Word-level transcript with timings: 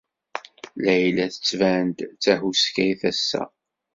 Layla 0.83 1.25
tettban-d 1.33 1.97
d 2.13 2.17
tahuskayt 2.23 3.01
ass-a. 3.09 3.43